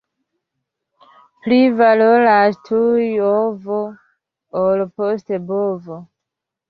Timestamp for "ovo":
3.29-3.79